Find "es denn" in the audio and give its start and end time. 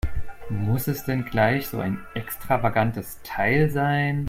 0.87-1.25